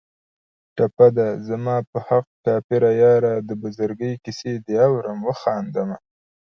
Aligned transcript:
ټپه 0.75 1.07
ده: 1.17 1.27
زما 1.47 1.75
په 1.91 1.97
حق 2.07 2.27
کافره 2.45 2.91
یاره 3.03 3.33
د 3.47 3.51
بزرګۍ 3.61 4.13
کیسې 4.23 4.53
دې 4.65 4.77
اورم 4.87 5.19
و 5.27 5.31
خاندمه 5.41 5.97